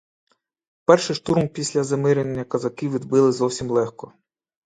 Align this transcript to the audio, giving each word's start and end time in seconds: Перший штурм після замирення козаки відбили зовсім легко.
Перший 0.85 1.15
штурм 1.15 1.47
після 1.47 1.83
замирення 1.83 2.43
козаки 2.43 2.89
відбили 2.89 3.31
зовсім 3.31 3.69
легко. 3.71 4.13